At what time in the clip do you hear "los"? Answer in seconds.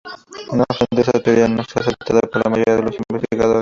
2.81-2.95